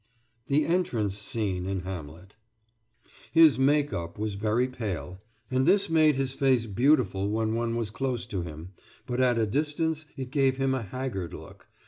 [0.47, 2.35] THE ENTRANCE SCENE IN "HAMLET"
[3.31, 5.19] His "make up" was very pale,
[5.51, 8.69] and this made his face beautiful when one was close to him,
[9.05, 11.67] but at a distance it gave him a haggard look.